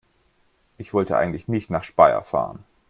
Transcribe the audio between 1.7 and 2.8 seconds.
Speyer fahren